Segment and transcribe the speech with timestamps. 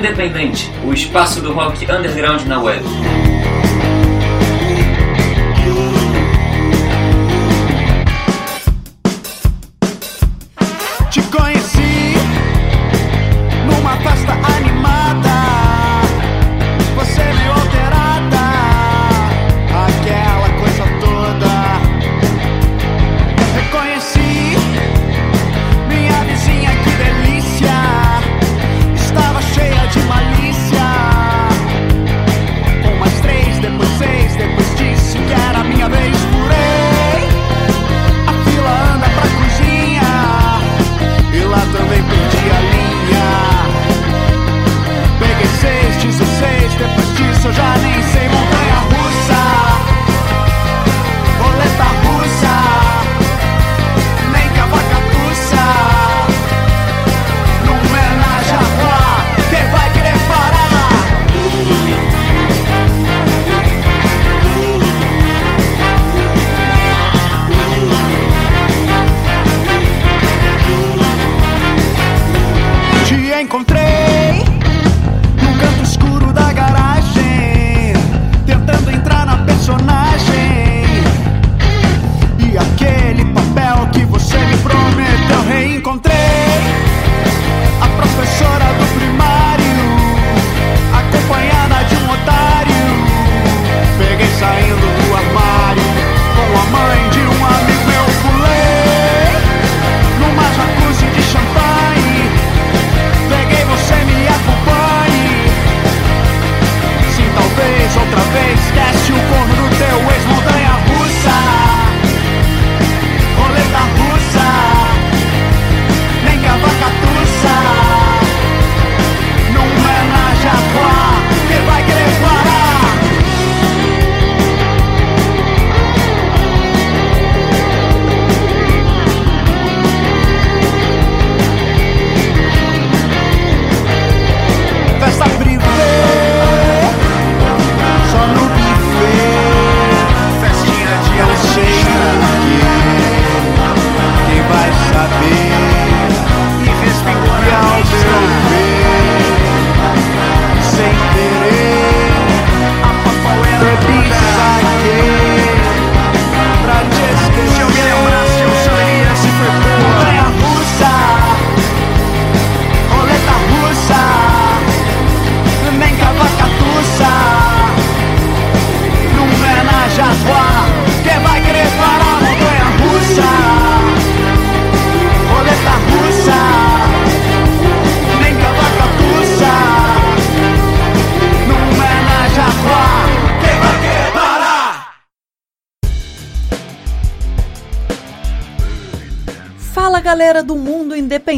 [0.00, 2.82] Independente, o espaço do rock underground na web.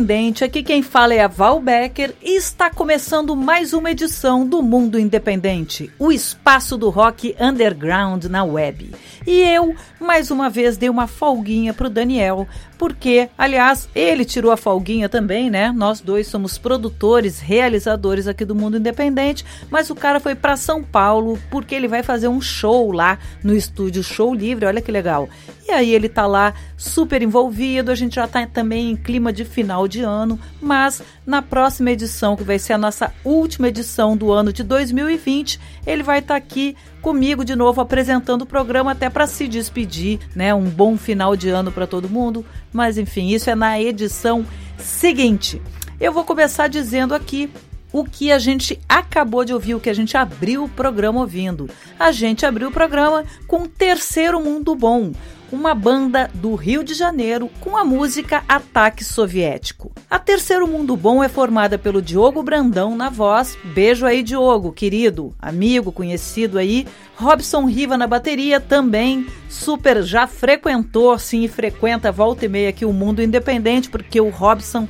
[0.03, 4.61] Independente, aqui quem fala é a Val Becker e está começando mais uma edição do
[4.61, 8.93] Mundo Independente, o espaço do rock underground na web.
[9.25, 12.49] E eu, mais uma vez, dei uma folguinha pro Daniel,
[12.83, 15.71] porque, aliás, ele tirou a folguinha também, né?
[15.71, 20.83] Nós dois somos produtores, realizadores aqui do Mundo Independente, mas o cara foi para São
[20.83, 25.29] Paulo porque ele vai fazer um show lá no estúdio Show Livre, olha que legal.
[25.65, 29.45] E aí ele tá lá super envolvido, a gente já tá também em clima de
[29.45, 34.33] final de ano, mas na próxima edição, que vai ser a nossa última edição do
[34.33, 39.11] ano de 2020, ele vai estar tá aqui comigo de novo apresentando o programa até
[39.11, 40.55] para se despedir, né?
[40.55, 42.47] Um bom final de ano para todo mundo.
[42.73, 44.47] Mas enfim, isso é na edição
[44.79, 45.61] seguinte.
[46.01, 47.51] Eu vou começar dizendo aqui
[47.93, 51.69] o que a gente acabou de ouvir, o que a gente abriu o programa ouvindo.
[51.99, 55.13] A gente abriu o programa com Terceiro Mundo Bom,
[55.53, 59.93] uma banda do Rio de Janeiro com a música Ataque Soviético.
[60.11, 65.35] A Terceiro Mundo Bom é formada pelo Diogo Brandão na voz, beijo aí Diogo, querido,
[65.39, 72.47] amigo, conhecido aí, Robson Riva na bateria também, super já frequentou, sim, e frequenta volta
[72.47, 74.89] e meia aqui o Mundo Independente, porque o Robson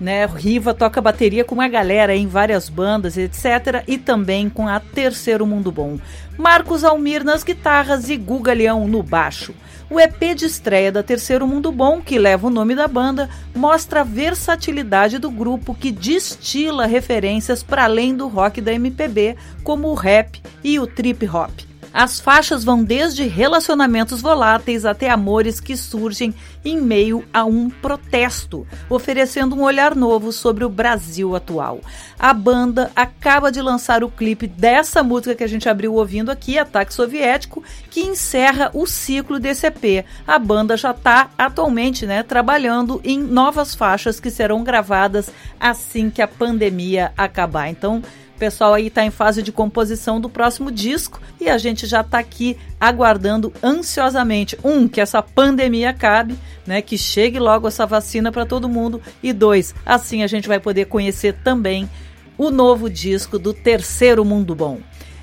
[0.00, 0.26] né?
[0.26, 3.84] Riva toca bateria com uma galera em várias bandas, etc.
[3.86, 5.98] E também com a Terceiro Mundo Bom.
[6.36, 9.54] Marcos Almir nas guitarras e Guga Leão no baixo.
[9.90, 14.00] O EP de estreia da Terceiro Mundo Bom, que leva o nome da banda, mostra
[14.00, 19.94] a versatilidade do grupo que destila referências para além do rock da MPB, como o
[19.94, 21.73] rap e o trip hop.
[21.94, 28.66] As faixas vão desde relacionamentos voláteis até amores que surgem em meio a um protesto,
[28.90, 31.80] oferecendo um olhar novo sobre o Brasil atual.
[32.18, 36.58] A banda acaba de lançar o clipe dessa música que a gente abriu ouvindo aqui,
[36.58, 40.04] Ataque Soviético, que encerra o ciclo desse EP.
[40.26, 45.30] A banda já está atualmente né, trabalhando em novas faixas que serão gravadas
[45.60, 47.68] assim que a pandemia acabar.
[47.68, 48.02] Então,
[48.34, 52.00] o pessoal aí está em fase de composição do próximo disco e a gente já
[52.00, 56.36] está aqui aguardando ansiosamente um que essa pandemia acabe,
[56.66, 60.58] né, que chegue logo essa vacina para todo mundo e dois, assim a gente vai
[60.58, 61.88] poder conhecer também
[62.36, 64.80] o novo disco do Terceiro Mundo Bom.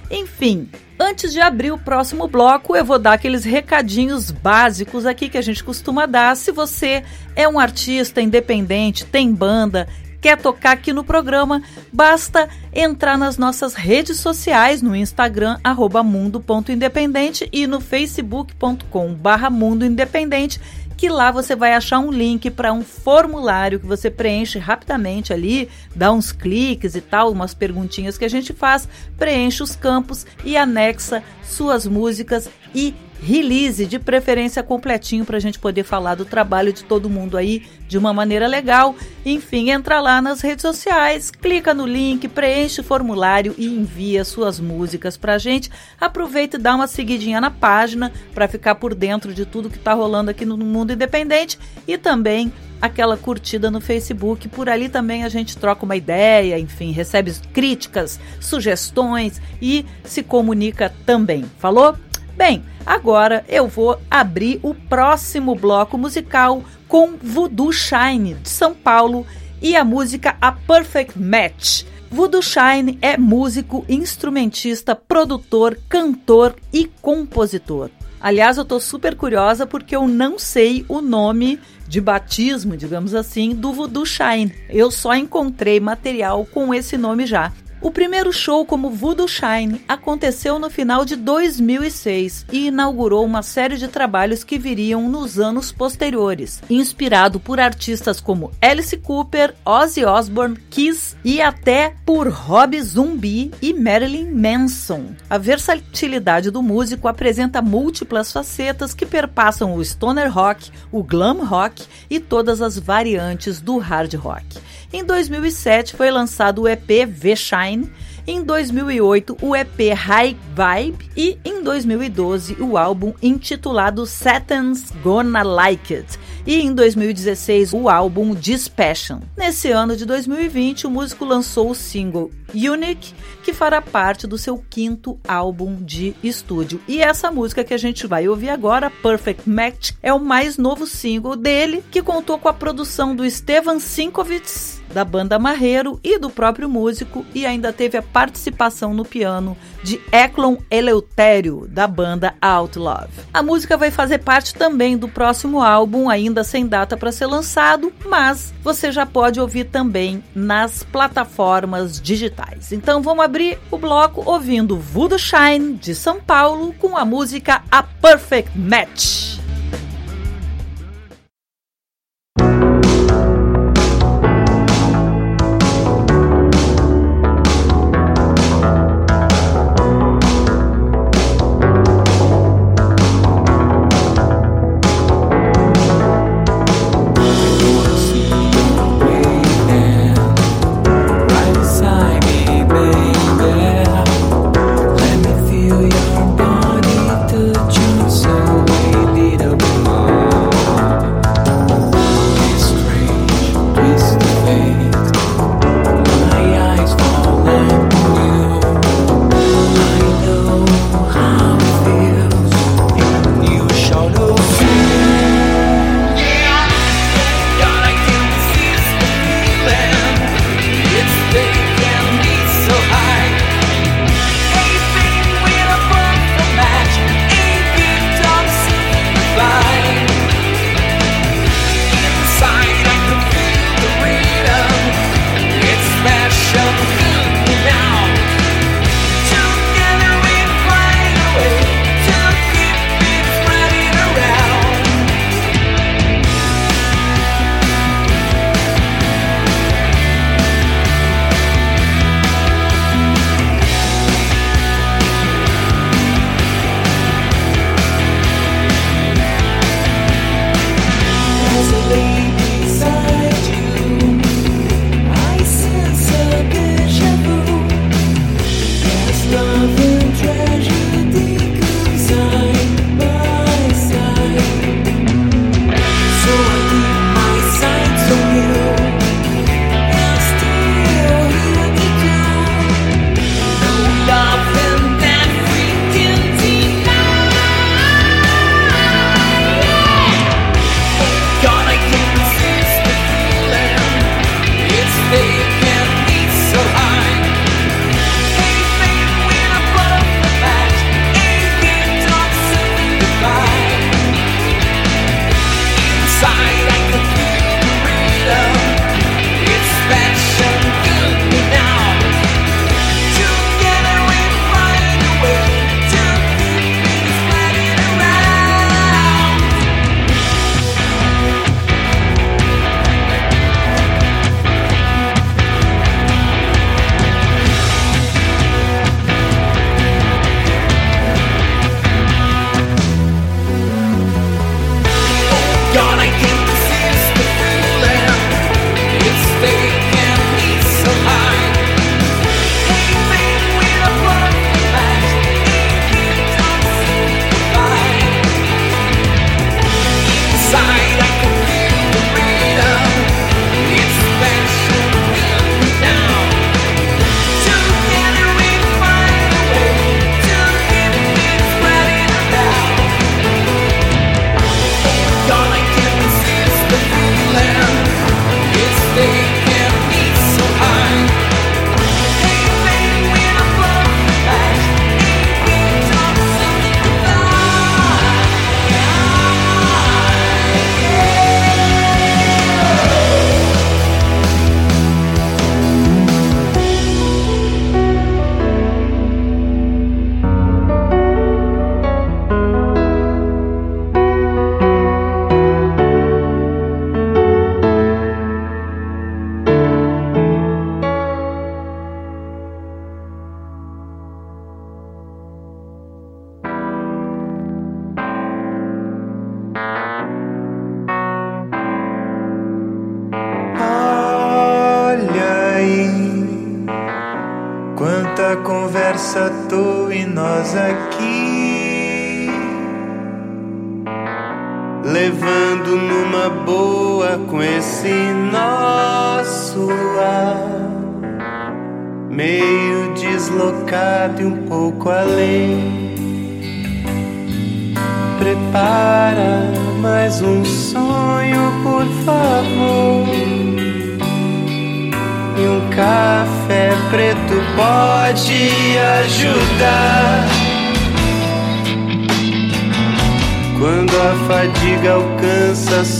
[0.09, 5.37] Enfim, antes de abrir o próximo bloco, eu vou dar aqueles recadinhos básicos aqui que
[5.37, 6.35] a gente costuma dar.
[6.35, 7.03] Se você
[7.35, 9.87] é um artista independente, tem banda,
[10.21, 15.57] quer tocar aqui no programa, basta entrar nas nossas redes sociais, no Instagram,
[16.05, 20.61] mundo.independente e no facebook.com barra mundo independente,
[20.95, 25.67] que lá você vai achar um link para um formulário que você preenche rapidamente ali,
[25.95, 28.87] dá uns cliques e tal, umas perguntinhas que a gente faz,
[29.17, 35.59] preenche os campos e anexa suas músicas e release, de preferência completinho, para a gente
[35.59, 38.95] poder falar do trabalho de todo mundo aí de uma maneira legal.
[39.25, 44.59] Enfim, entra lá nas redes sociais, clica no link, preenche o formulário e envia suas
[44.59, 45.69] músicas para a gente.
[45.99, 49.93] Aproveita e dá uma seguidinha na página para ficar por dentro de tudo que está
[49.93, 52.51] rolando aqui no mundo independente e também
[52.81, 54.49] aquela curtida no Facebook.
[54.49, 60.91] Por ali também a gente troca uma ideia, enfim, recebe críticas, sugestões e se comunica
[61.05, 61.45] também.
[61.59, 61.95] Falou?
[62.35, 69.25] Bem, agora eu vou abrir o próximo bloco musical com Voodoo Shine de São Paulo
[69.61, 71.83] e a música A Perfect Match.
[72.09, 77.89] Voodoo Shine é músico, instrumentista, produtor, cantor e compositor.
[78.19, 83.55] Aliás, eu tô super curiosa porque eu não sei o nome de batismo, digamos assim,
[83.55, 84.53] do Voodoo Shine.
[84.69, 87.51] Eu só encontrei material com esse nome já.
[87.81, 93.75] O primeiro show como Voodoo Shine aconteceu no final de 2006 e inaugurou uma série
[93.75, 100.59] de trabalhos que viriam nos anos posteriores, inspirado por artistas como Alice Cooper, Ozzy Osbourne,
[100.69, 105.15] Kiss e até por Rob Zombie e Marilyn Manson.
[105.27, 111.83] A versatilidade do músico apresenta múltiplas facetas que perpassam o stoner rock, o glam rock
[112.11, 114.45] e todas as variantes do hard rock.
[114.93, 117.89] Em 2007 foi lançado o EP V-Shine,
[118.27, 125.95] em 2008 o EP High Vibe e em 2012 o álbum intitulado Satan's Gonna Like
[125.95, 129.21] It e em 2016 o álbum Dispassion.
[129.37, 133.13] Nesse ano de 2020 o músico lançou o single Unique,
[133.43, 136.81] que fará parte do seu quinto álbum de estúdio.
[136.85, 140.85] E essa música que a gente vai ouvir agora, Perfect Match, é o mais novo
[140.85, 146.29] single dele, que contou com a produção do Stevan Sinkovitz da banda Marreiro e do
[146.29, 153.09] próprio músico, e ainda teve a participação no piano de Eklon Eleutério, da banda Outlove.
[153.33, 157.91] A música vai fazer parte também do próximo álbum, ainda sem data para ser lançado,
[158.05, 162.71] mas você já pode ouvir também nas plataformas digitais.
[162.71, 167.81] Então vamos abrir o bloco ouvindo Voodoo Shine de São Paulo com a música A
[167.81, 169.40] Perfect Match.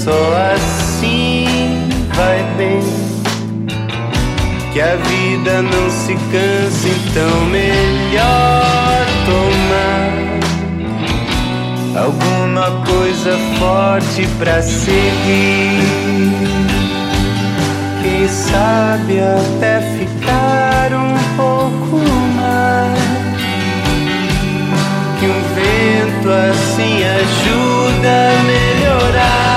[0.04, 0.12] Só
[0.56, 1.46] assim
[2.16, 2.82] vai bem.
[4.74, 10.12] Que a vida não se canse, então melhor tomar
[12.04, 15.82] alguma coisa forte pra seguir
[18.02, 21.98] quem sabe até ficar um pouco
[22.36, 23.00] mais.
[25.20, 29.51] Que um vento assim ajuda a melhorar.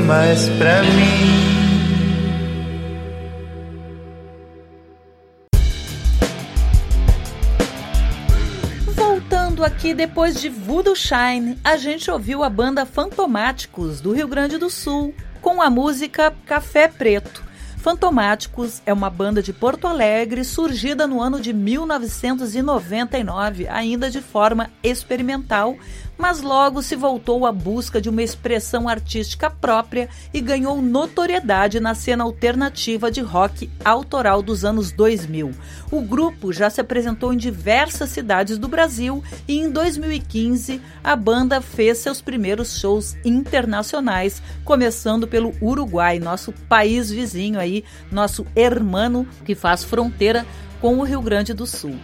[0.00, 1.46] Mais pra mim.
[8.92, 14.58] Voltando aqui depois de Voodoo Shine, a gente ouviu a banda Fantomáticos do Rio Grande
[14.58, 17.46] do Sul com a música Café Preto.
[17.76, 24.68] Fantomáticos é uma banda de Porto Alegre surgida no ano de 1999, ainda de forma
[24.82, 25.76] experimental,
[26.18, 31.94] mas logo se voltou à busca de uma expressão artística própria e ganhou notoriedade na
[31.94, 35.52] cena alternativa de rock autoral dos anos 2000.
[35.90, 41.60] O grupo já se apresentou em diversas cidades do Brasil e em 2015 a banda
[41.60, 49.54] fez seus primeiros shows internacionais, começando pelo Uruguai, nosso país vizinho aí, nosso hermano que
[49.54, 50.44] faz fronteira
[50.80, 51.96] com o Rio Grande do Sul.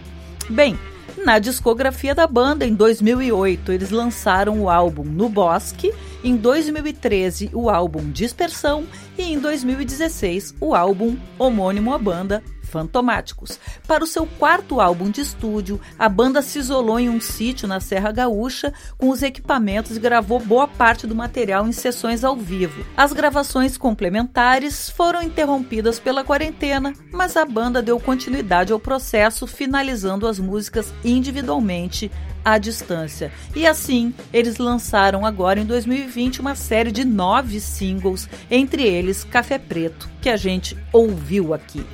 [0.49, 0.77] Bem,
[1.25, 5.91] na discografia da banda, em 2008, eles lançaram o álbum No Bosque,
[6.23, 8.85] em 2013, o álbum Dispersão
[9.17, 12.43] e em 2016, o álbum homônimo à banda
[12.75, 13.57] Fantomáticos.
[13.87, 17.79] Para o seu quarto álbum de estúdio, a banda se isolou em um sítio na
[17.79, 22.85] Serra Gaúcha com os equipamentos e gravou boa parte do material em sessões ao vivo.
[22.97, 30.27] As gravações complementares foram interrompidas pela quarentena, mas a banda deu continuidade ao processo, finalizando
[30.27, 32.11] as músicas individualmente
[32.43, 33.31] à distância.
[33.55, 39.57] E assim, eles lançaram agora em 2020 uma série de nove singles, entre eles Café
[39.57, 41.85] Preto, que a gente ouviu aqui.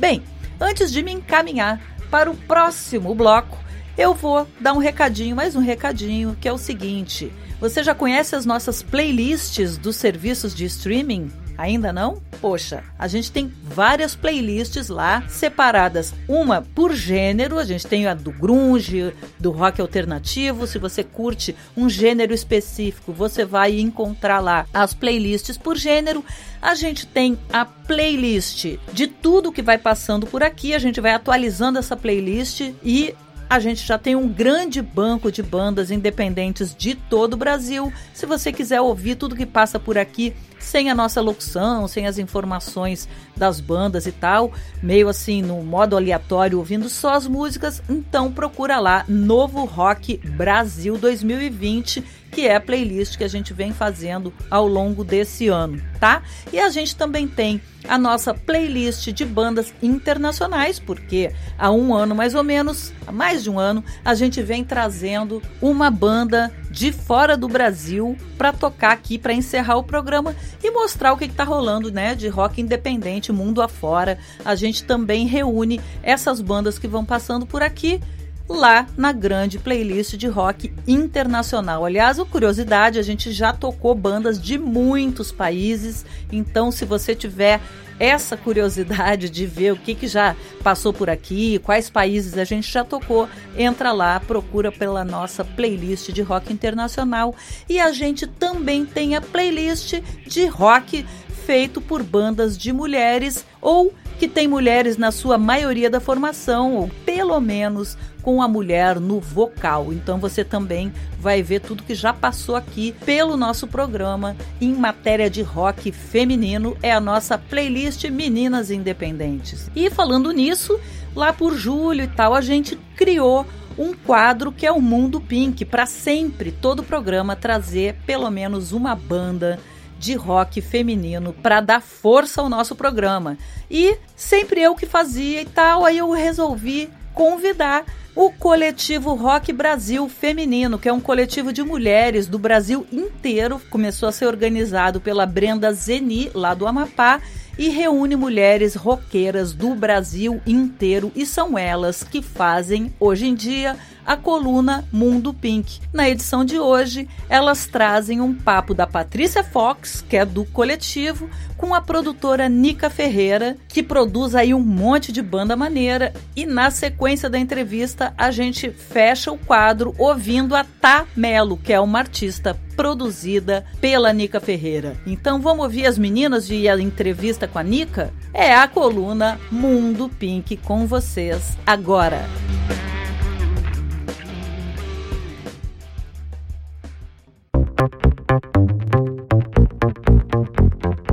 [0.00, 0.22] Bem,
[0.58, 1.78] antes de me encaminhar
[2.10, 3.58] para o próximo bloco,
[3.98, 7.30] eu vou dar um recadinho, mais um recadinho, que é o seguinte:
[7.60, 11.30] você já conhece as nossas playlists dos serviços de streaming?
[11.60, 12.22] Ainda não?
[12.40, 17.58] Poxa, a gente tem várias playlists lá separadas, uma por gênero.
[17.58, 20.66] A gente tem a do grunge, do rock alternativo.
[20.66, 26.24] Se você curte um gênero específico, você vai encontrar lá as playlists por gênero.
[26.62, 30.72] A gente tem a playlist de tudo que vai passando por aqui.
[30.72, 33.14] A gente vai atualizando essa playlist e
[33.50, 37.92] a gente já tem um grande banco de bandas independentes de todo o Brasil.
[38.14, 42.18] Se você quiser ouvir tudo que passa por aqui, sem a nossa locução, sem as
[42.18, 48.32] informações das bandas e tal, meio assim no modo aleatório, ouvindo só as músicas, então
[48.32, 54.32] procura lá Novo Rock Brasil 2020 que é a playlist que a gente vem fazendo
[54.50, 56.22] ao longo desse ano, tá?
[56.52, 62.14] E a gente também tem a nossa playlist de bandas internacionais, porque há um ano
[62.14, 66.92] mais ou menos, há mais de um ano, a gente vem trazendo uma banda de
[66.92, 71.44] fora do Brasil para tocar aqui para encerrar o programa e mostrar o que está
[71.44, 74.18] rolando, né, de rock independente mundo afora.
[74.44, 78.00] A gente também reúne essas bandas que vão passando por aqui
[78.48, 81.84] lá na grande playlist de rock internacional.
[81.84, 87.60] Aliás, o curiosidade, a gente já tocou bandas de muitos países, então se você tiver
[88.00, 90.34] essa curiosidade de ver o que, que já
[90.64, 96.10] passou por aqui, quais países a gente já tocou, entra lá, procura pela nossa playlist
[96.10, 97.34] de rock internacional.
[97.68, 101.04] E a gente também tem a playlist de rock
[101.50, 106.88] feito por bandas de mulheres ou que tem mulheres na sua maioria da formação, ou
[107.04, 109.92] pelo menos com a mulher no vocal.
[109.92, 115.28] Então você também vai ver tudo que já passou aqui pelo nosso programa em matéria
[115.28, 116.76] de rock feminino.
[116.80, 119.68] É a nossa playlist Meninas Independentes.
[119.74, 120.78] E falando nisso,
[121.16, 123.44] lá por julho e tal, a gente criou
[123.76, 128.94] um quadro que é o Mundo Pink, para sempre, todo programa trazer pelo menos uma
[128.94, 129.58] banda
[130.00, 133.36] de rock feminino para dar força ao nosso programa.
[133.70, 137.84] E sempre eu que fazia e tal, aí eu resolvi convidar
[138.16, 144.08] o coletivo Rock Brasil Feminino, que é um coletivo de mulheres do Brasil inteiro, começou
[144.08, 147.20] a ser organizado pela Brenda Zeni, lá do Amapá,
[147.58, 153.76] e reúne mulheres roqueiras do Brasil inteiro e são elas que fazem hoje em dia
[154.10, 155.78] a coluna Mundo Pink.
[155.92, 161.30] Na edição de hoje, elas trazem um papo da Patrícia Fox, que é do coletivo,
[161.56, 166.12] com a produtora Nica Ferreira, que produz aí um monte de banda maneira.
[166.34, 171.72] E na sequência da entrevista, a gente fecha o quadro ouvindo a Tá Melo, que
[171.72, 174.96] é uma artista produzida pela Nica Ferreira.
[175.06, 178.12] Então vamos ouvir as meninas e a entrevista com a Nica?
[178.34, 182.26] É a coluna Mundo Pink com vocês agora.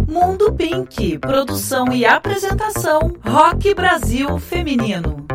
[0.05, 5.25] Mundo Pink, produção e apresentação Rock Brasil Feminino.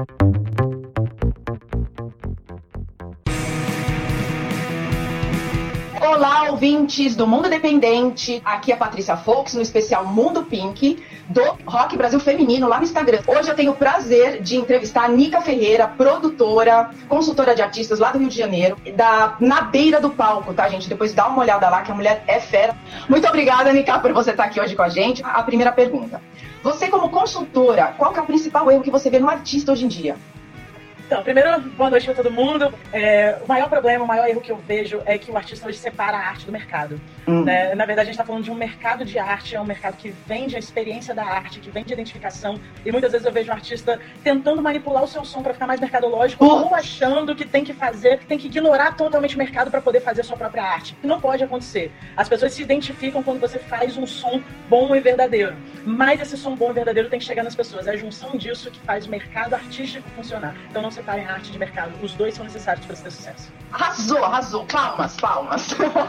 [6.05, 8.43] Olá, ouvintes do Mundo Independente.
[8.45, 12.83] Aqui é a Patrícia Fox, no especial Mundo Pink, do Rock Brasil Feminino, lá no
[12.83, 13.21] Instagram.
[13.25, 18.11] Hoje eu tenho o prazer de entrevistar a Nica Ferreira, produtora, consultora de artistas lá
[18.11, 20.89] do Rio de Janeiro, da, na beira do palco, tá, gente?
[20.89, 22.77] Depois dá uma olhada lá, que a mulher é fera.
[23.09, 25.23] Muito obrigada, Nica, por você estar aqui hoje com a gente.
[25.25, 26.21] A primeira pergunta.
[26.65, 29.89] Você, como consultora, qual é o principal erro que você vê no artista hoje em
[29.89, 30.17] dia?
[31.13, 32.73] Então, primeiro, boa noite para todo mundo.
[32.91, 35.77] É, o maior problema, o maior erro que eu vejo é que o artista hoje
[35.77, 36.99] separa a arte do mercado.
[37.29, 37.45] Hum.
[37.45, 37.75] Né?
[37.75, 40.09] Na verdade, a gente está falando de um mercado de arte, é um mercado que
[40.27, 42.59] vende a experiência da arte, que vende a identificação.
[42.83, 45.81] E muitas vezes eu vejo um artista tentando manipular o seu som para ficar mais
[45.81, 49.83] mercadológico, ou achando que tem que fazer, que tem que ignorar totalmente o mercado para
[49.83, 50.97] poder fazer a sua própria arte.
[51.03, 51.93] Não pode acontecer.
[52.17, 55.55] As pessoas se identificam quando você faz um som bom e verdadeiro.
[55.85, 57.87] Mas esse som bom e verdadeiro tem que chegar nas pessoas.
[57.87, 60.57] É a junção disso que faz o mercado artístico funcionar.
[60.71, 61.93] Então não se separem arte de mercado.
[62.01, 63.53] Os dois são necessários para ter sucesso.
[63.73, 64.65] Arrasou, arrasou.
[64.67, 65.69] Palmas, palmas.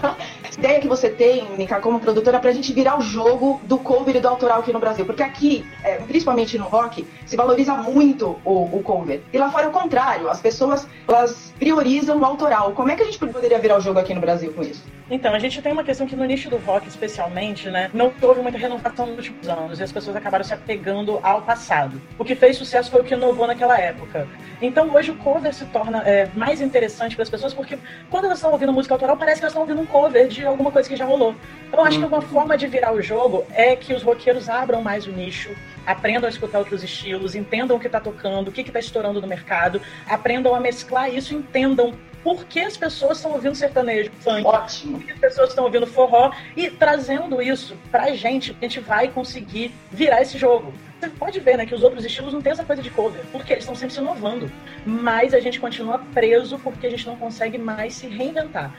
[0.58, 4.20] ideia que você tem, Nica, como produtora, pra gente virar o jogo do cover e
[4.20, 5.06] do autoral aqui no Brasil.
[5.06, 9.22] Porque aqui, é, principalmente no rock, se valoriza muito o, o, cover.
[9.34, 10.30] E lá fora é o contrário.
[10.30, 12.72] As pessoas, elas priorizam o autoral.
[12.74, 14.84] Como é que a gente poderia virar o jogo aqui no Brasil com isso?
[15.10, 18.42] Então, a gente tem uma questão que no nicho do rock, especialmente, né, não houve
[18.42, 22.02] muita renovação nos últimos anos e as pessoas acabaram se apegando ao passado.
[22.18, 24.28] O que fez sucesso foi o que inovou naquela época.
[24.62, 27.78] Então, hoje o cover se torna é, mais interessante para as pessoas porque
[28.10, 30.72] quando elas estão ouvindo música autoral, parece que elas estão ouvindo um cover de alguma
[30.72, 31.36] coisa que já rolou.
[31.68, 35.06] Então, acho que uma forma de virar o jogo é que os roqueiros abram mais
[35.06, 35.54] o nicho,
[35.86, 39.28] aprendam a escutar outros estilos, entendam o que está tocando, o que está estourando no
[39.28, 44.98] mercado, aprendam a mesclar isso, entendam por que as pessoas estão ouvindo sertanejo, funk, Ótimo.
[44.98, 49.10] por que as pessoas estão ouvindo forró, e trazendo isso pra gente, a gente vai
[49.10, 50.74] conseguir virar esse jogo.
[51.00, 53.52] Você pode ver, né, que os outros estilos não tem essa coisa de cover, porque
[53.52, 54.50] eles estão sempre se inovando.
[54.86, 58.74] Mas a gente continua preso porque a gente não consegue mais se reinventar.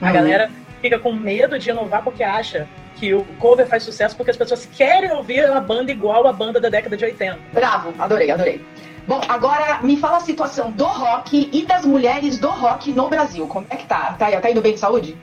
[0.00, 0.12] A uhum.
[0.12, 4.36] galera fica com medo de inovar porque acha que o cover faz sucesso porque as
[4.36, 7.38] pessoas querem ouvir uma banda igual a banda da década de 80.
[7.52, 8.64] Bravo, adorei, adorei.
[9.06, 13.46] Bom, agora me fala a situação do rock e das mulheres do rock no Brasil.
[13.46, 14.14] Como é que tá?
[14.18, 15.16] Tá, tá indo bem de saúde?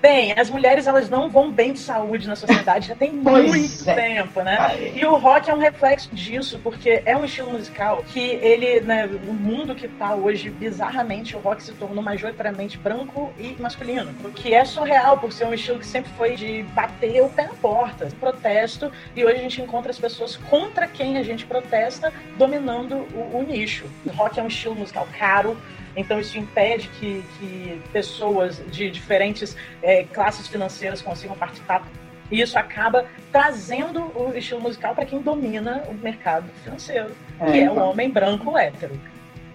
[0.00, 3.94] Bem, as mulheres elas não vão bem de saúde na sociedade já tem muito é.
[3.94, 4.56] tempo, né?
[4.58, 4.92] Ai.
[4.96, 9.06] E o rock é um reflexo disso, porque é um estilo musical que ele, né,
[9.06, 14.14] o mundo que tá hoje, bizarramente, o rock se tornou majoritariamente branco e masculino.
[14.24, 17.46] O que é surreal por ser um estilo que sempre foi de bater o pé
[17.46, 22.10] na porta, protesto, e hoje a gente encontra as pessoas contra quem a gente protesta
[22.38, 23.84] dominando o, o nicho.
[24.06, 25.58] O rock é um estilo musical caro,
[25.96, 31.82] Então isso impede que, que pessoas de diferentes é, classes financeiras consigam participar.
[32.30, 37.58] E isso acaba trazendo o estilo musical para quem domina o mercado financeiro, é, que
[37.58, 37.90] é o então.
[37.90, 38.98] homem branco hétero.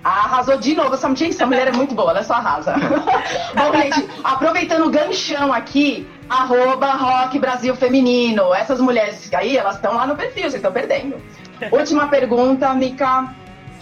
[0.03, 2.75] Arrasou de novo essa, gente, essa mulher é muito boa, ela só arrasa.
[3.55, 8.53] Bom, gente, aproveitando o ganchão aqui, arroba Rock Brasil Feminino.
[8.53, 11.19] Essas mulheres aí, elas estão lá no perfil, vocês estão perdendo.
[11.71, 13.33] Última pergunta, Mica.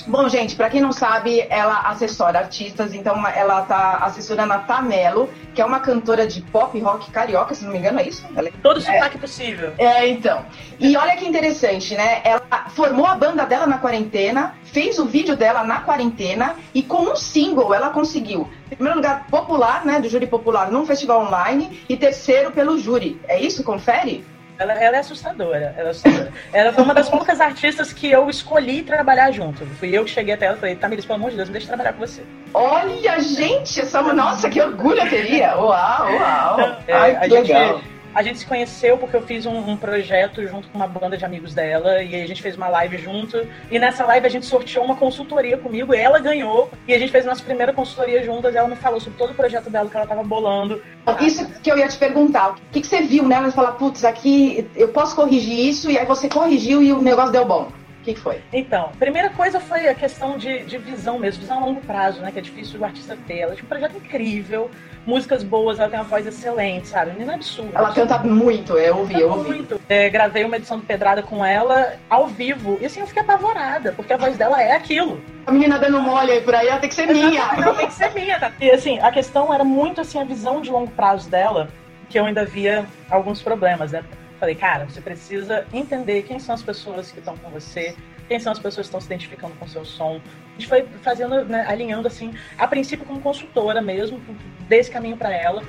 [0.05, 5.29] Bom, gente, para quem não sabe, ela assessora artistas, então ela tá assessorando a Tamelo,
[5.55, 8.25] que é uma cantora de pop rock carioca, se não me engano, é isso?
[8.35, 8.49] Ela...
[8.49, 9.19] É- Todo sotaque é...
[9.19, 9.73] possível.
[9.77, 10.45] É, então.
[10.79, 12.21] E olha que interessante, né?
[12.23, 17.11] Ela formou a banda dela na quarentena, fez o vídeo dela na quarentena e com
[17.11, 21.83] um single ela conseguiu, em primeiro lugar, popular, né, do júri popular num festival online
[21.87, 23.19] e terceiro pelo júri.
[23.27, 23.63] É isso?
[23.63, 24.25] Confere?
[24.57, 25.73] Ela, ela, é assustadora.
[25.77, 26.31] Ela, é assustadora.
[26.53, 29.65] ela foi uma das poucas artistas que eu escolhi trabalhar junto.
[29.77, 31.67] Fui eu que cheguei até ela e falei, Tamiris, pelo amor de Deus, me deixa
[31.67, 32.23] trabalhar com você.
[32.53, 35.57] Olha, gente, essa, nossa, que orgulho eu teria.
[35.57, 36.77] Uau, uau.
[36.87, 37.77] É, Ai, que legal.
[37.77, 41.17] Gente, a gente se conheceu porque eu fiz um, um, projeto junto com uma banda
[41.17, 43.47] de amigos dela e a gente fez uma live junto.
[43.71, 47.25] E nessa live a gente sorteou uma consultoria comigo, ela ganhou e a gente fez
[47.25, 48.55] a nossa primeira consultoria juntas.
[48.55, 50.81] Ela me falou sobre todo o projeto dela que ela estava bolando.
[51.21, 54.05] Isso que eu ia te perguntar, o que, que você viu nela e falar, putz,
[54.05, 57.71] aqui eu posso corrigir isso e aí você corrigiu e o negócio deu bom?
[58.03, 58.41] O que, que, foi?
[58.51, 62.33] Então, primeira coisa foi a questão de, de visão mesmo, visão a longo prazo, né?
[62.33, 63.39] Que é difícil o artista ter.
[63.39, 64.69] Ela tinha um projeto incrível,
[65.05, 67.11] músicas boas, ela tem uma voz excelente, sabe?
[67.11, 67.71] Menina absurda.
[67.73, 69.51] Ela canta muito, eu ouvi, eu ouvi.
[69.51, 69.79] Muito.
[69.87, 72.77] É, gravei uma edição do Pedrada com ela ao vivo.
[72.81, 75.21] E assim, eu fiquei apavorada, porque a voz dela é aquilo.
[75.45, 77.41] A menina dando mole aí por aí, ela tem que ser minha.
[77.55, 78.51] Ela tem que ser minha, tá?
[78.59, 81.69] E assim, a questão era muito assim, a visão de longo prazo dela,
[82.09, 84.03] que eu ainda via alguns problemas, né?
[84.43, 87.95] Falei, cara, você precisa entender quem são as pessoas que estão com você,
[88.27, 90.19] quem são as pessoas que estão se identificando com o seu som.
[90.49, 94.19] A gente foi fazendo, né, alinhando assim, a princípio como consultora mesmo,
[94.67, 95.63] desse caminho para ela.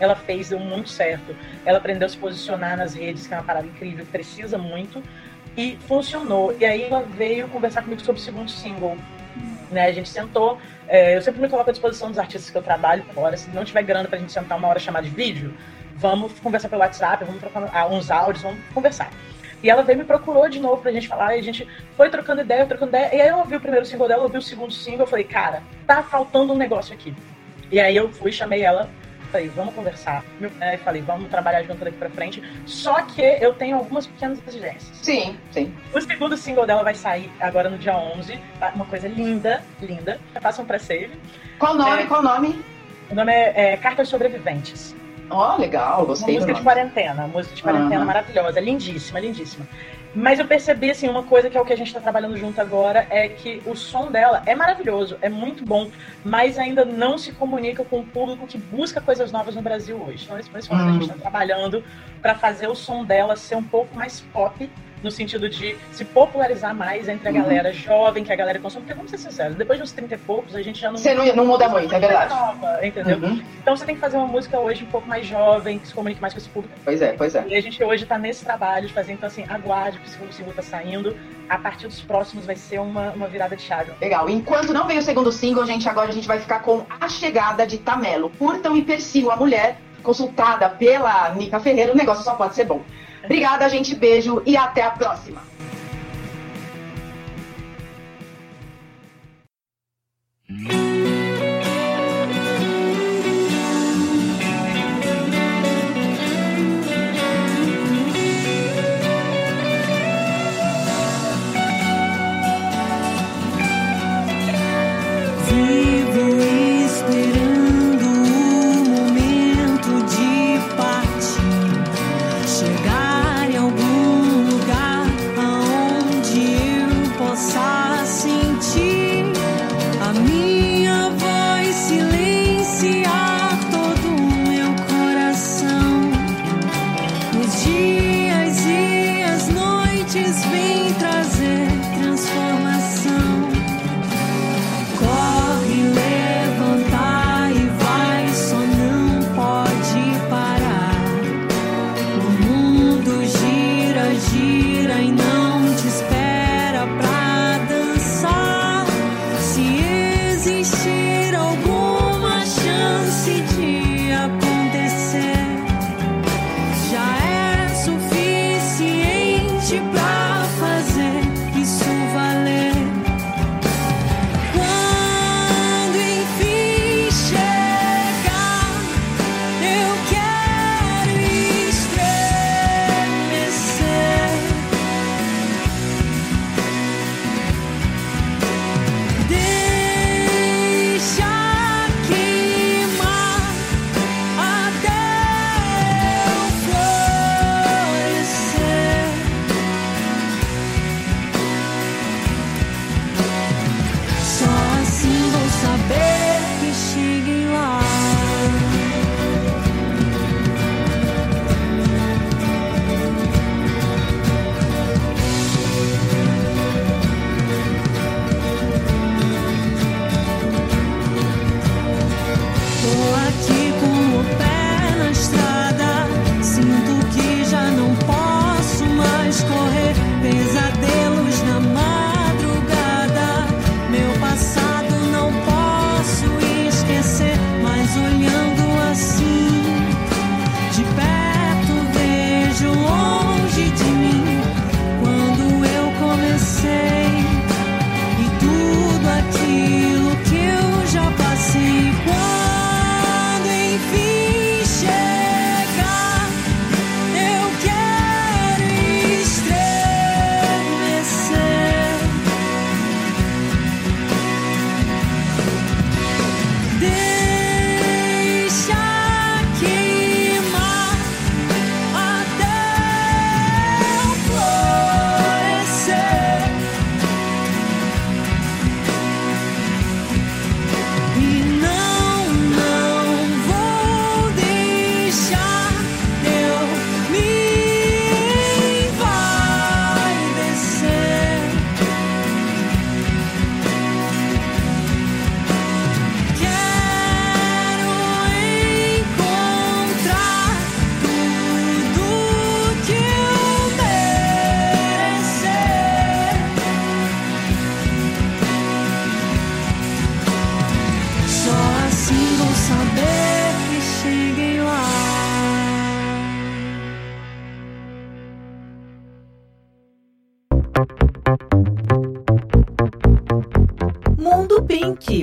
[0.00, 1.36] Ela fez, deu muito certo.
[1.64, 5.00] Ela aprendeu a se posicionar nas redes, que é uma parada incrível, precisa muito.
[5.56, 6.52] E funcionou.
[6.58, 8.98] E aí ela veio conversar comigo sobre o segundo single.
[9.70, 10.58] Né, a gente sentou.
[10.88, 13.36] É, eu sempre me coloco à disposição dos artistas que eu trabalho fora.
[13.36, 15.54] Se não tiver grana pra gente sentar uma hora chamada de vídeo,
[15.96, 19.10] vamos conversar pelo WhatsApp, vamos trocar ah, uns áudios, vamos conversar.
[19.62, 22.42] E ela veio me procurou de novo pra gente falar, e a gente foi trocando
[22.42, 23.14] ideia, trocando ideia.
[23.14, 25.24] E aí eu ouvi o primeiro single dela, eu ouvi o segundo single, eu falei,
[25.24, 27.14] cara, tá faltando um negócio aqui.
[27.70, 28.88] E aí eu fui, chamei ela,
[29.32, 30.24] falei, vamos conversar.
[30.40, 32.42] E falei, vamos trabalhar junto daqui pra frente.
[32.64, 34.96] Só que eu tenho algumas pequenas exigências.
[35.02, 35.74] Sim, sim.
[35.92, 38.38] O segundo single dela vai sair agora no dia 11.
[38.58, 38.72] Tá?
[38.74, 40.20] Uma coisa linda, linda.
[40.40, 41.10] Façam um pré-save.
[41.58, 42.02] Qual o nome?
[42.02, 42.64] É, qual o nome?
[43.10, 44.94] O nome é, é Cartas Sobreviventes.
[45.30, 46.34] Ó, oh, legal, gostei.
[46.34, 48.06] Uma música de quarentena, música de quarentena uhum.
[48.06, 49.66] maravilhosa, lindíssima, lindíssima.
[50.14, 52.58] Mas eu percebi, assim, uma coisa que é o que a gente está trabalhando junto
[52.58, 55.90] agora é que o som dela é maravilhoso, é muito bom,
[56.24, 60.24] mas ainda não se comunica com o público que busca coisas novas no Brasil hoje.
[60.24, 60.88] Então, esse ponto uhum.
[60.88, 61.84] a gente está trabalhando
[62.22, 64.70] para fazer o som dela ser um pouco mais pop
[65.06, 67.42] no sentido de se popularizar mais entre a uhum.
[67.42, 68.82] galera jovem, que a galera consome.
[68.82, 70.98] Porque vamos ser sinceros, depois de uns 30 e poucos, a gente já não.
[70.98, 72.34] Você não, não muda muito, é verdade.
[72.34, 73.18] Nova, entendeu?
[73.18, 73.42] Uhum.
[73.62, 76.20] Então você tem que fazer uma música hoje um pouco mais jovem, que se comunique
[76.20, 76.74] mais com esse público.
[76.84, 77.44] Pois é, pois é.
[77.46, 80.32] E a gente hoje está nesse trabalho de fazer, então assim, aguarde que o segundo
[80.32, 81.16] single tá saindo.
[81.48, 83.92] A partir dos próximos vai ser uma, uma virada de chave.
[84.00, 84.28] Legal.
[84.28, 87.64] Enquanto não vem o segundo single, gente, agora a gente vai ficar com a chegada
[87.64, 88.30] de Tamelo.
[88.30, 92.82] Curtam e persigam a mulher consultada pela Nica Ferreira, o negócio só pode ser bom.
[93.26, 93.94] Obrigada, gente.
[93.94, 95.42] Beijo e até a próxima.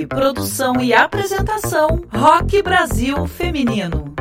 [0.06, 4.13] Produção e apresentação Rock Brasil Feminino.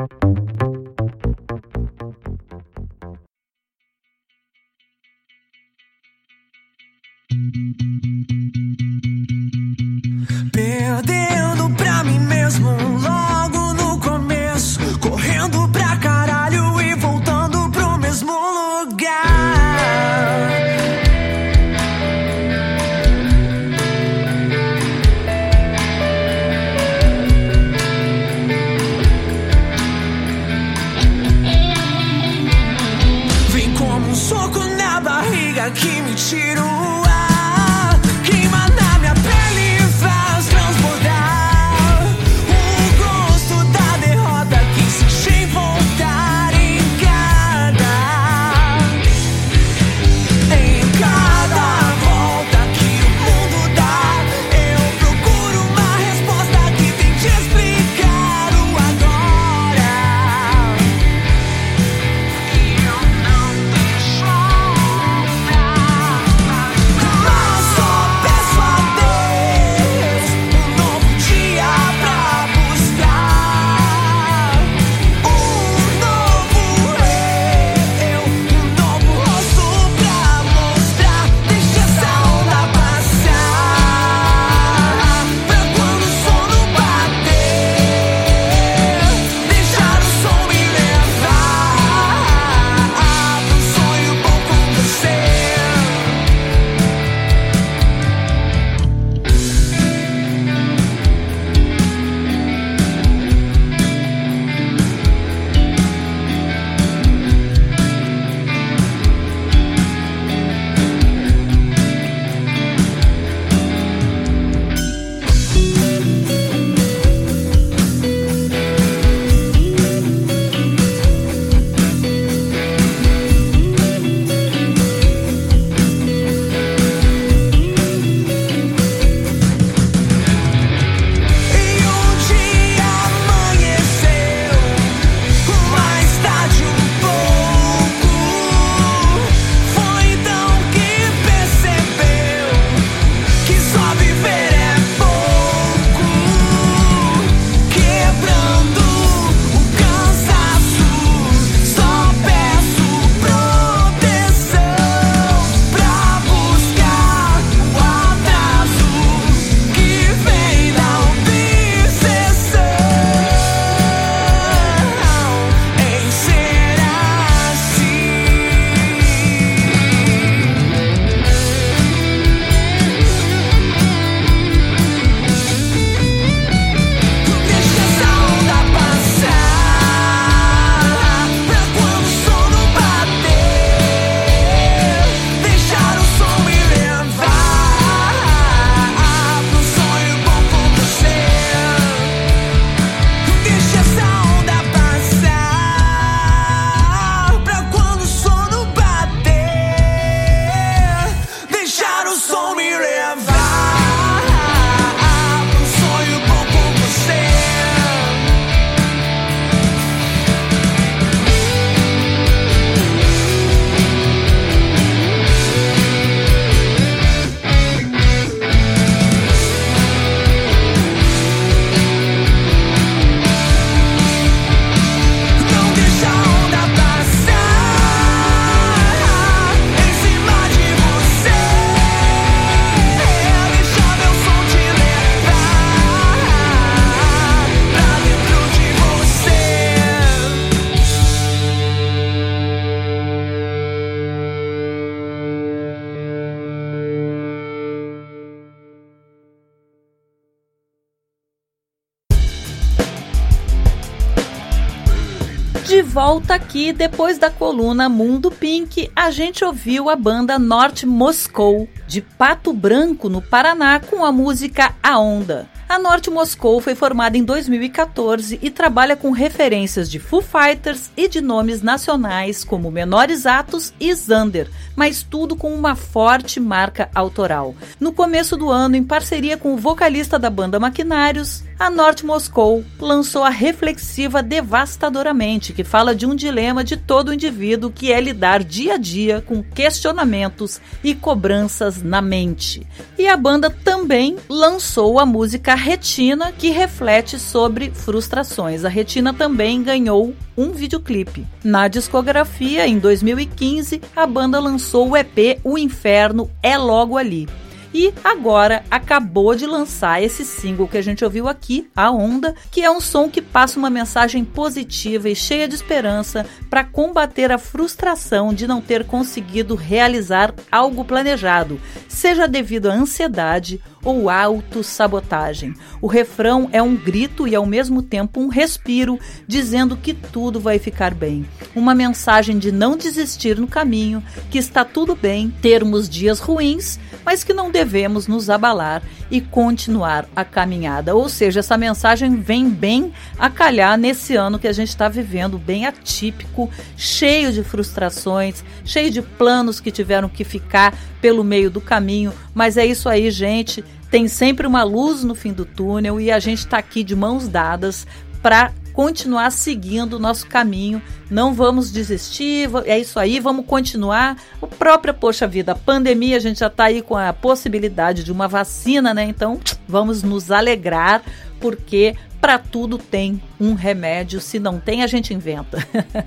[256.24, 262.02] Volta aqui, depois da coluna Mundo Pink, a gente ouviu a banda Norte Moscou, de
[262.02, 265.50] Pato Branco, no Paraná, com a música A Onda.
[265.68, 271.10] A Norte Moscou foi formada em 2014 e trabalha com referências de Foo Fighters e
[271.10, 277.56] de nomes nacionais como Menores Atos e Zander, mas tudo com uma forte marca autoral.
[277.80, 282.64] No começo do ano, em parceria com o vocalista da banda Maquinários, a Norte Moscou
[282.80, 288.44] lançou a reflexiva Devastadoramente, que fala de um dilema de todo indivíduo que é lidar
[288.44, 292.66] dia a dia com questionamentos e cobranças na mente.
[292.98, 298.66] E a banda também lançou a música Retina, que reflete sobre frustrações.
[298.66, 301.26] A Retina também ganhou um videoclipe.
[301.44, 307.28] Na discografia, em 2015, a banda lançou o EP O Inferno é Logo Ali.
[307.74, 312.62] E agora acabou de lançar esse single que a gente ouviu aqui, A Onda, que
[312.62, 317.40] é um som que passa uma mensagem positiva e cheia de esperança para combater a
[317.40, 325.54] frustração de não ter conseguido realizar algo planejado, seja devido à ansiedade ou autossabotagem.
[325.82, 330.60] O refrão é um grito e ao mesmo tempo um respiro, dizendo que tudo vai
[330.60, 331.26] ficar bem.
[331.56, 337.24] Uma mensagem de não desistir no caminho, que está tudo bem termos dias ruins, mas
[337.24, 338.82] que não devemos nos abalar
[339.12, 340.96] e continuar a caminhada.
[340.96, 345.38] Ou seja, essa mensagem vem bem a calhar nesse ano que a gente está vivendo,
[345.38, 350.74] bem atípico, cheio de frustrações, cheio de planos que tiveram que ficar
[351.04, 352.14] pelo meio do caminho.
[352.34, 353.62] Mas é isso aí, gente.
[353.92, 357.28] Tem sempre uma luz no fim do túnel e a gente está aqui de mãos
[357.28, 357.86] dadas
[358.22, 360.82] para continuar seguindo o nosso caminho.
[361.12, 364.18] Não vamos desistir, é isso aí, vamos continuar.
[364.40, 368.12] O próprio, poxa vida, a pandemia, a gente já está aí com a possibilidade de
[368.12, 369.04] uma vacina, né?
[369.04, 371.04] Então, vamos nos alegrar,
[371.42, 374.22] porque para tudo tem um remédio.
[374.22, 375.58] Se não tem, a gente inventa.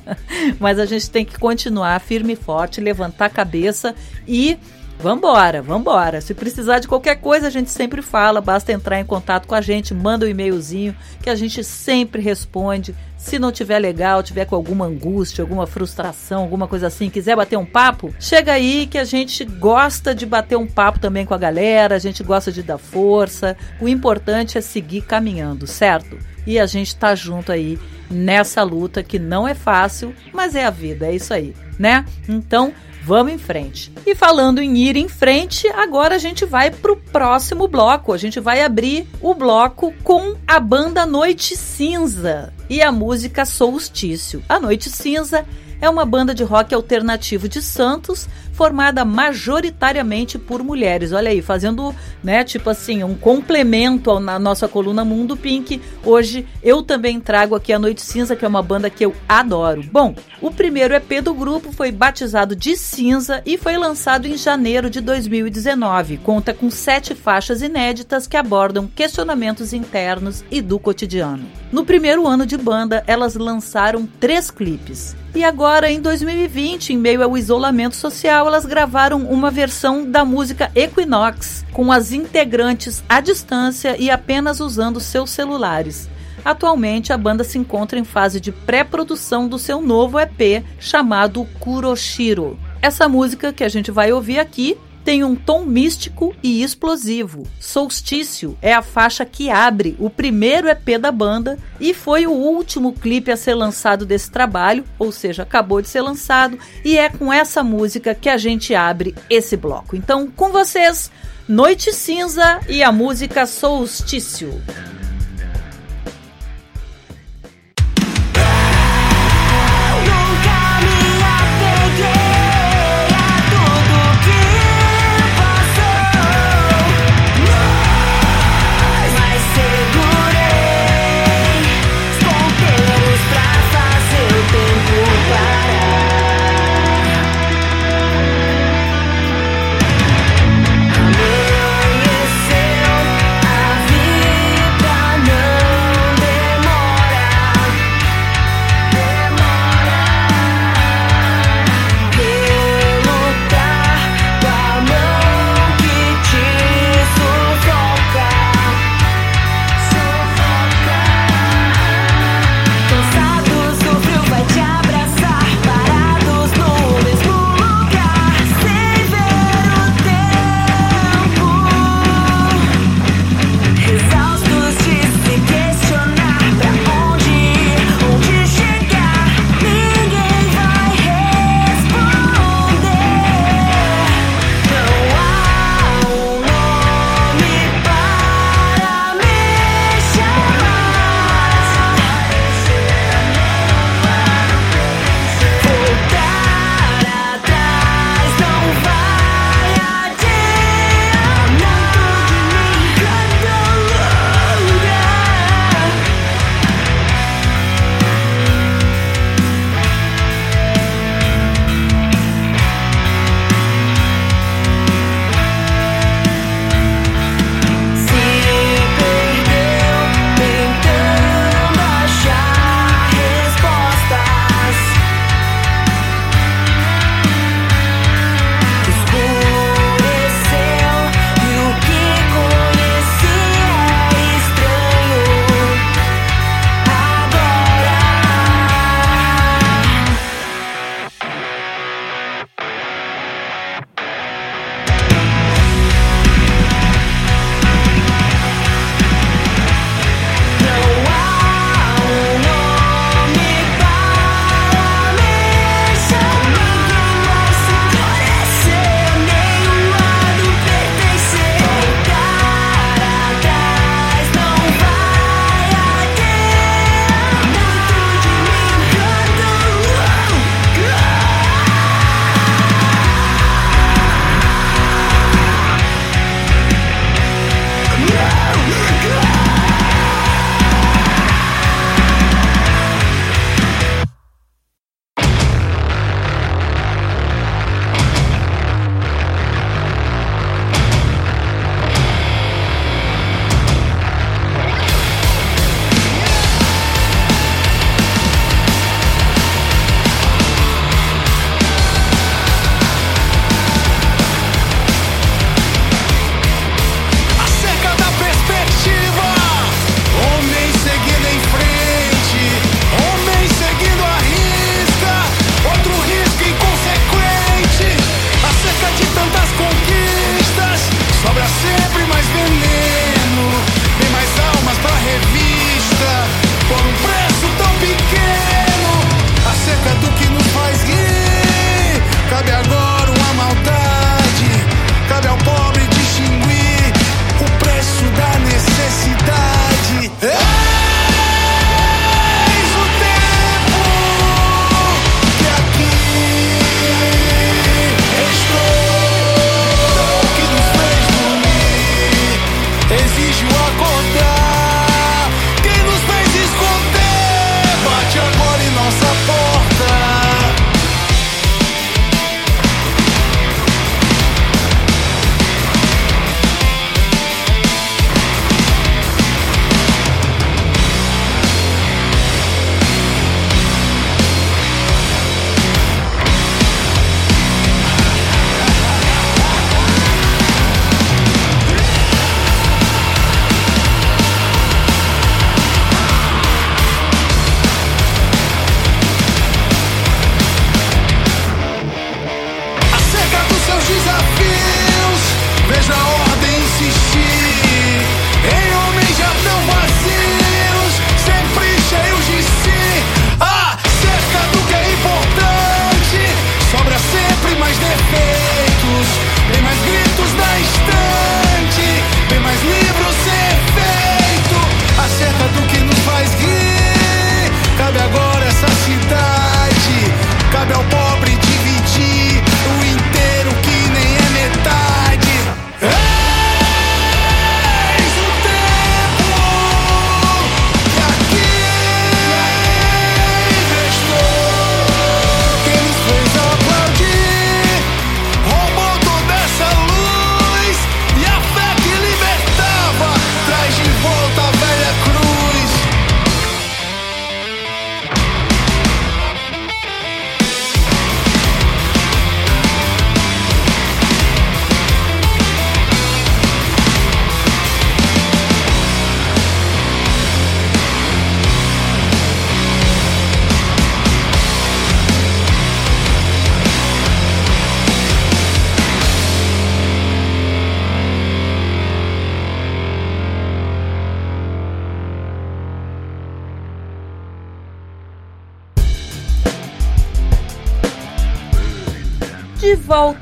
[0.58, 3.94] Mas a gente tem que continuar firme e forte, levantar a cabeça
[4.26, 4.58] e
[4.98, 6.20] Vambora, vambora.
[6.20, 8.40] Se precisar de qualquer coisa, a gente sempre fala.
[8.40, 12.94] Basta entrar em contato com a gente, manda um e-mailzinho que a gente sempre responde.
[13.16, 17.56] Se não tiver legal, tiver com alguma angústia, alguma frustração, alguma coisa assim, quiser bater
[17.56, 21.38] um papo, chega aí que a gente gosta de bater um papo também com a
[21.38, 23.56] galera, a gente gosta de dar força.
[23.80, 26.16] O importante é seguir caminhando, certo?
[26.46, 27.78] E a gente tá junto aí
[28.10, 32.04] nessa luta que não é fácil, mas é a vida, é isso aí, né?
[32.28, 32.72] Então,
[33.06, 33.92] Vamos em frente.
[34.04, 38.12] E falando em ir em frente, agora a gente vai pro próximo bloco.
[38.12, 44.42] A gente vai abrir o bloco com a banda Noite Cinza e a música Solstício.
[44.48, 45.46] A Noite Cinza
[45.80, 51.12] é uma banda de rock alternativo de Santos, formada majoritariamente por mulheres.
[51.12, 51.94] Olha aí, fazendo,
[52.24, 55.80] né, tipo assim, um complemento na nossa coluna Mundo Pink.
[56.02, 59.84] Hoje eu também trago aqui a Noite Cinza, que é uma banda que eu adoro.
[59.92, 64.88] Bom, o primeiro EP do grupo foi batizado de Cinza e foi lançado em janeiro
[64.88, 66.16] de 2019.
[66.18, 71.46] Conta com sete faixas inéditas que abordam questionamentos internos e do cotidiano.
[71.70, 75.14] No primeiro ano de banda, elas lançaram três clipes.
[75.36, 80.70] E agora, em 2020, em meio ao isolamento social, elas gravaram uma versão da música
[80.74, 86.08] Equinox, com as integrantes à distância e apenas usando seus celulares.
[86.44, 92.56] Atualmente, a banda se encontra em fase de pré-produção do seu novo EP chamado Kuroshiro.
[92.80, 97.46] Essa música que a gente vai ouvir aqui tem um tom místico e explosivo.
[97.60, 102.92] Solstício é a faixa que abre o primeiro EP da banda e foi o último
[102.92, 107.32] clipe a ser lançado desse trabalho, ou seja, acabou de ser lançado, e é com
[107.32, 109.94] essa música que a gente abre esse bloco.
[109.94, 111.08] Então, com vocês,
[111.46, 114.60] Noite Cinza e a música Solstício.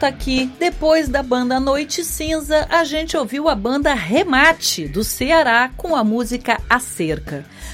[0.05, 5.71] Volta aqui, depois da banda Noite Cinza, a gente ouviu a banda Remate, do Ceará,
[5.77, 6.79] com a música A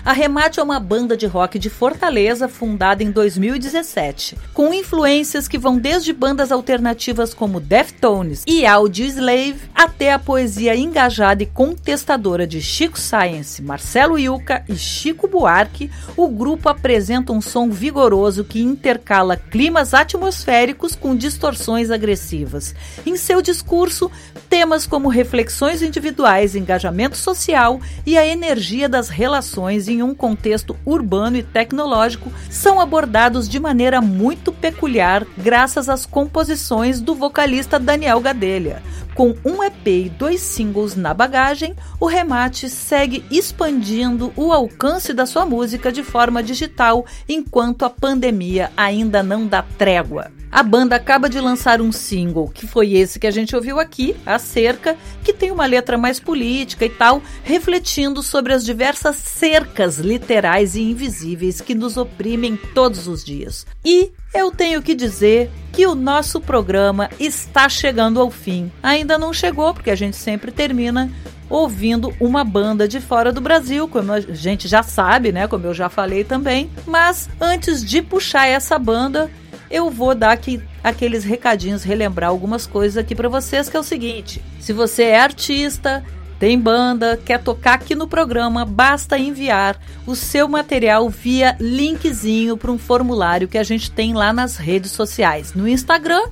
[0.01, 0.11] Cerca.
[0.11, 5.59] A Remate é uma banda de rock de Fortaleza fundada em 2017, com influências que
[5.59, 12.61] vão desde bandas alternativas como Deftones e Audioslave até a poesia engajada e contestadora de
[12.61, 15.91] Chico Science, Marcelo Yuca e Chico Buarque.
[16.17, 22.75] O grupo apresenta um som vigoroso que intercala climas atmosféricos com distorções agressivas.
[23.05, 24.11] Em seu discurso,
[24.49, 31.37] temas como reflexões individuais, engajamento social e a energia das relações em um contexto urbano
[31.37, 38.83] e tecnológico são abordados de maneira muito peculiar graças às composições do vocalista Daniel Gadelha.
[39.15, 45.27] Com um EP e dois singles na bagagem, o Remate segue expandindo o alcance da
[45.27, 50.31] sua música de forma digital enquanto a pandemia ainda não dá trégua.
[50.53, 54.17] A banda acaba de lançar um single, que foi esse que a gente ouviu aqui,
[54.27, 59.99] A Cerca, que tem uma letra mais política e tal, refletindo sobre as diversas cercas
[59.99, 63.65] literais e invisíveis que nos oprimem todos os dias.
[63.85, 68.71] E eu tenho que dizer que o nosso programa está chegando ao fim.
[68.83, 71.11] Ainda não chegou, porque a gente sempre termina
[71.49, 75.49] ouvindo uma banda de fora do Brasil, como a gente já sabe, né?
[75.49, 76.71] Como eu já falei também.
[76.87, 79.29] Mas antes de puxar essa banda,
[79.71, 83.85] eu vou dar aqui aqueles recadinhos, relembrar algumas coisas aqui para vocês, que é o
[83.85, 86.05] seguinte: se você é artista,
[86.41, 92.73] tem banda, quer tocar aqui no programa, basta enviar o seu material via linkzinho para
[92.73, 96.23] um formulário que a gente tem lá nas redes sociais, no Instagram,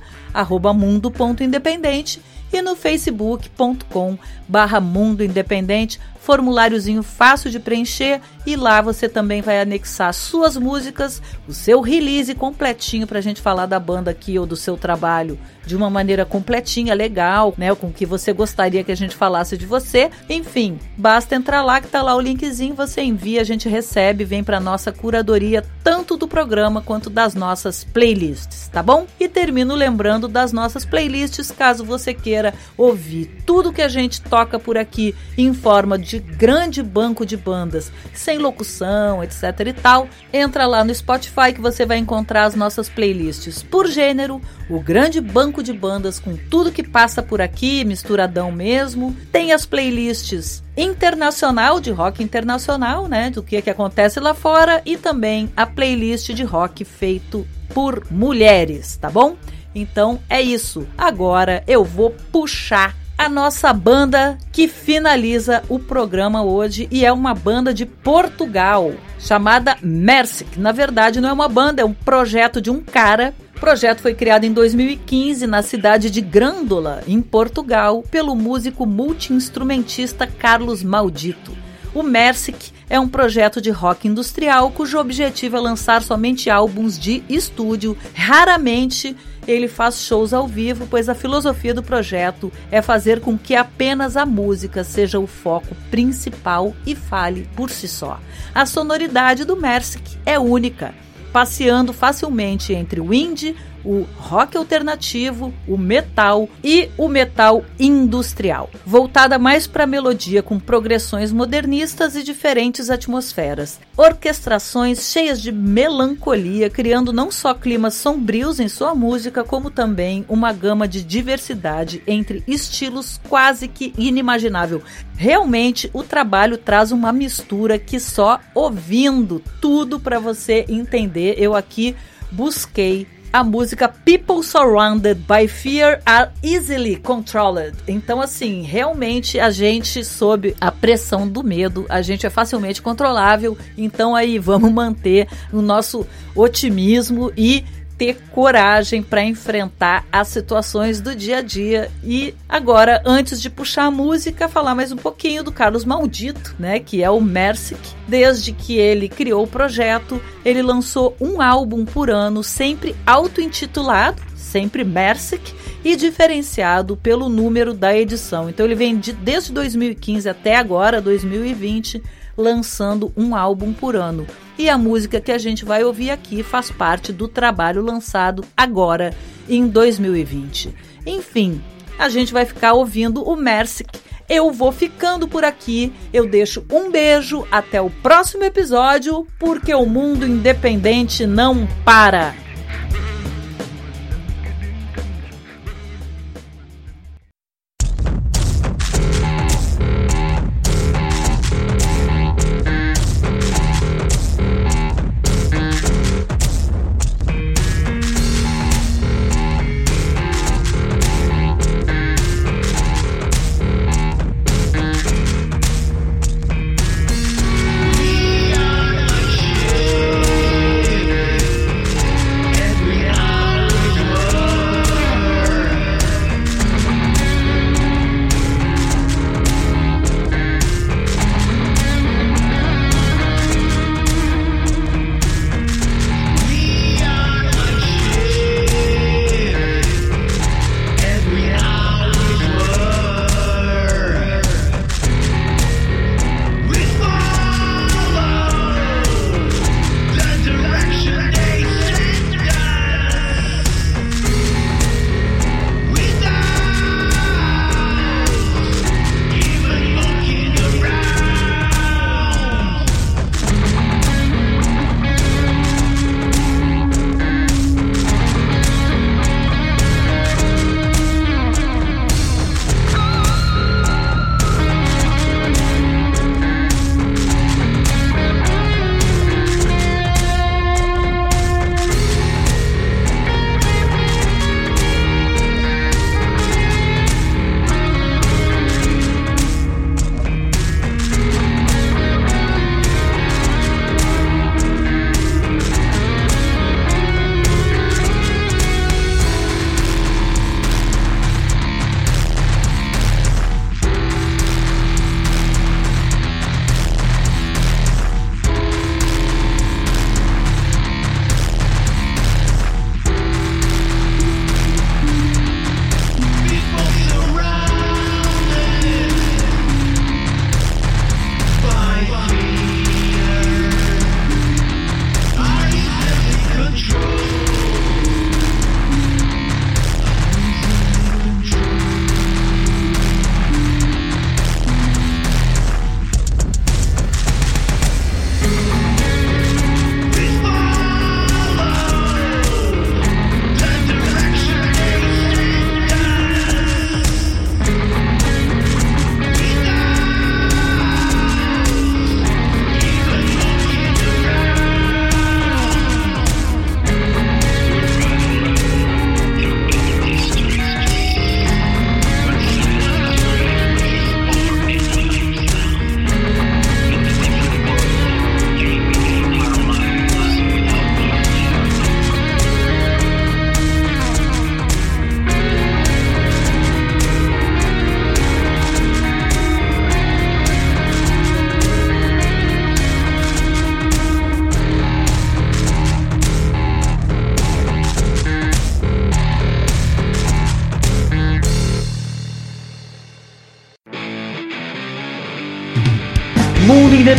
[0.75, 2.19] mundo.independente
[2.51, 5.99] e no facebook.com barra Mundo Independente
[6.29, 12.35] formuláriozinho fácil de preencher e lá você também vai anexar suas músicas, o seu release
[12.35, 16.25] completinho para a gente falar da banda aqui ou do seu trabalho de uma maneira
[16.25, 17.73] completinha, legal, né?
[17.75, 20.09] Com que você gostaria que a gente falasse de você.
[20.27, 24.43] Enfim, basta entrar lá que tá lá o linkzinho, você envia, a gente recebe, vem
[24.43, 29.05] para nossa curadoria tanto do programa quanto das nossas playlists, tá bom?
[29.19, 34.57] E termino lembrando das nossas playlists, caso você queira ouvir tudo que a gente toca
[34.57, 40.65] por aqui em forma de grande banco de bandas, sem locução, etc e tal, entra
[40.65, 45.63] lá no Spotify que você vai encontrar as nossas playlists por gênero, o grande banco
[45.63, 49.15] de bandas com tudo que passa por aqui, misturadão mesmo.
[49.31, 54.97] Tem as playlists internacional de rock internacional, né, do que que acontece lá fora e
[54.97, 59.35] também a playlist de rock feito por mulheres, tá bom?
[59.73, 60.87] Então é isso.
[60.97, 67.35] Agora eu vou puxar a nossa banda que finaliza o programa hoje e é uma
[67.35, 70.57] banda de Portugal chamada Mersic.
[70.57, 73.35] Na verdade, não é uma banda, é um projeto de um cara.
[73.57, 80.25] O projeto foi criado em 2015 na cidade de Grândola, em Portugal, pelo músico multiinstrumentista
[80.25, 81.51] Carlos Maldito.
[81.93, 87.21] O Mersic é um projeto de rock industrial cujo objetivo é lançar somente álbuns de
[87.27, 89.13] estúdio, raramente
[89.49, 94.15] ele faz shows ao vivo, pois a filosofia do projeto é fazer com que apenas
[94.15, 98.19] a música seja o foco principal e fale por si só.
[98.53, 100.93] A sonoridade do Mersic é única,
[101.33, 109.39] passeando facilmente entre o indie, o rock alternativo, o metal e o metal industrial, voltada
[109.39, 113.79] mais para a melodia com progressões modernistas e diferentes atmosferas.
[113.95, 120.51] Orquestrações cheias de melancolia, criando não só climas sombrios em sua música, como também uma
[120.53, 124.81] gama de diversidade entre estilos quase que inimaginável.
[125.15, 131.35] Realmente o trabalho traz uma mistura que só ouvindo tudo para você entender.
[131.37, 131.95] Eu aqui
[132.31, 137.77] busquei a música People Surrounded by Fear Are Easily Controlled.
[137.87, 143.57] Então, assim, realmente a gente, sob a pressão do medo, a gente é facilmente controlável.
[143.77, 146.05] Então, aí vamos manter o nosso
[146.35, 147.63] otimismo e
[147.99, 151.91] ter coragem para enfrentar as situações do dia a dia.
[152.01, 156.79] E agora, antes de puxar a música, falar mais um pouquinho do Carlos Maldito, né,
[156.79, 157.77] que é o Mersic.
[158.07, 164.85] Desde que ele criou o projeto, ele lançou um álbum por ano, sempre auto-intitulado, sempre
[164.85, 168.49] Mersic, e diferenciado pelo número da edição.
[168.49, 172.01] Então ele vem de, desde 2015 até agora, 2020,
[172.39, 174.25] lançando um álbum por ano.
[174.57, 179.13] E a música que a gente vai ouvir aqui faz parte do trabalho lançado agora
[179.47, 180.73] em 2020.
[181.05, 181.61] Enfim,
[181.97, 183.89] a gente vai ficar ouvindo o Mersic.
[184.27, 185.91] Eu vou ficando por aqui.
[186.13, 192.35] Eu deixo um beijo até o próximo episódio, porque o mundo independente não para.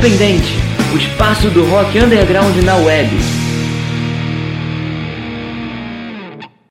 [0.01, 0.55] Independente,
[0.95, 3.40] o espaço do rock underground na web.